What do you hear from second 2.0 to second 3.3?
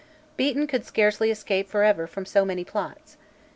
from so many plots.